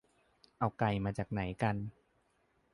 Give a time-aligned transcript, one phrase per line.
[0.59, 1.75] เอาไก่มาจากไหนกัน